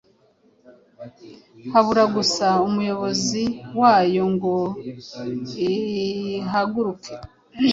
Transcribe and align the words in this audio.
habura 1.73 2.03
gusa 2.15 2.47
umuyobozi 2.67 3.43
wayo 3.79 4.23
ngo 4.33 4.55
ihaguruke. 5.69 7.13